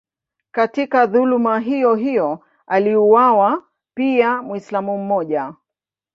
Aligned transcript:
Katika 0.51 1.05
dhuluma 1.05 1.59
hiyohiyo 1.59 2.39
aliuawa 2.67 3.63
pia 3.93 4.41
Mwislamu 4.41 4.97
mmoja. 4.97 5.53